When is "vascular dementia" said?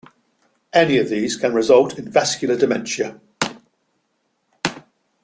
2.09-3.21